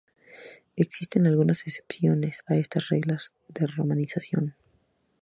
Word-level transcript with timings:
Existen 0.77 1.27
algunas 1.27 1.61
excepciones 1.67 2.41
a 2.47 2.55
estas 2.55 2.89
reglas 2.89 3.35
de 3.49 3.67
romanización. 3.67 4.55